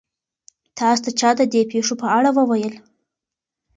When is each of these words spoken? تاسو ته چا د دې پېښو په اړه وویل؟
تاسو 0.77 1.01
ته 1.05 1.09
چا 1.19 1.29
د 1.39 1.41
دې 1.53 1.61
پېښو 1.71 1.93
په 2.01 2.07
اړه 2.17 2.29
وویل؟ 2.33 2.73